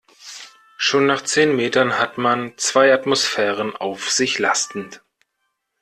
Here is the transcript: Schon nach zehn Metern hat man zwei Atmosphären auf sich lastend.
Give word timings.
Schon 0.77 1.05
nach 1.05 1.21
zehn 1.21 1.55
Metern 1.55 1.99
hat 1.99 2.17
man 2.17 2.57
zwei 2.57 2.91
Atmosphären 2.91 3.75
auf 3.75 4.09
sich 4.09 4.39
lastend. 4.39 5.03